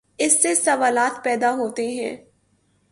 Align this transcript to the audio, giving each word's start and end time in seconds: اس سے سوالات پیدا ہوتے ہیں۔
اس 0.17 0.41
سے 0.43 0.55
سوالات 0.55 1.23
پیدا 1.23 1.53
ہوتے 1.53 1.87
ہیں۔ 1.87 2.15